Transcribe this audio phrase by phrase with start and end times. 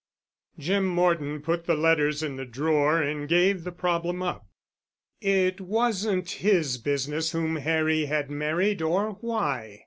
[0.57, 4.47] Jim Morton put the letters in the drawer and gave the problem up.
[5.21, 9.79] It wasn't his business whom Harry had married or why.